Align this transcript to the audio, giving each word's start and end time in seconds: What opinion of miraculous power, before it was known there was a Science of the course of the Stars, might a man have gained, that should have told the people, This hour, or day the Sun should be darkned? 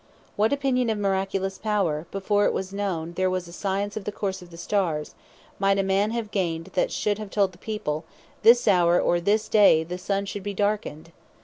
What 0.35 0.51
opinion 0.51 0.89
of 0.89 0.97
miraculous 0.97 1.59
power, 1.59 2.07
before 2.09 2.45
it 2.45 2.53
was 2.53 2.73
known 2.73 3.13
there 3.13 3.29
was 3.29 3.47
a 3.47 3.53
Science 3.53 3.95
of 3.95 4.03
the 4.03 4.11
course 4.11 4.41
of 4.41 4.49
the 4.49 4.57
Stars, 4.57 5.13
might 5.59 5.77
a 5.77 5.83
man 5.83 6.09
have 6.09 6.31
gained, 6.31 6.71
that 6.73 6.91
should 6.91 7.19
have 7.19 7.29
told 7.29 7.51
the 7.51 7.59
people, 7.59 8.03
This 8.41 8.67
hour, 8.67 8.99
or 8.99 9.19
day 9.19 9.83
the 9.83 9.99
Sun 9.99 10.25
should 10.25 10.41
be 10.41 10.55
darkned? 10.55 11.11